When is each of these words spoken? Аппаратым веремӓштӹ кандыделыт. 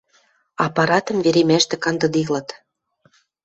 Аппаратым 0.65 1.17
веремӓштӹ 1.25 1.75
кандыделыт. 1.83 2.47